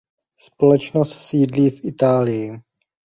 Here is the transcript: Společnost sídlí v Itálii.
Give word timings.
Společnost 0.37 1.21
sídlí 1.21 1.69
v 1.69 1.85
Itálii. 1.85 2.61